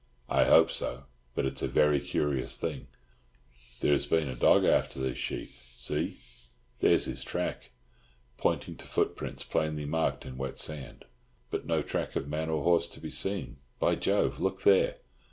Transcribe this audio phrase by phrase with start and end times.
[0.29, 1.03] "I hope so.
[1.35, 2.87] But it's a very curious thing;
[3.81, 6.17] there has been a dog after these sheep—see,
[6.79, 7.69] there's his track,"
[8.35, 12.87] pointing to foot prints plainly marked in wet sand—"but no track of man or horse
[12.87, 13.57] to be seen.
[13.79, 14.95] By Jove, look there!"